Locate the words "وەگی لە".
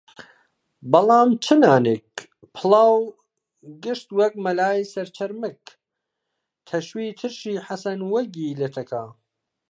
8.11-8.67